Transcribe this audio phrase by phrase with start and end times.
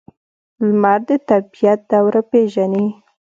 [0.67, 2.87] لمر د طبیعت دوره پیژني.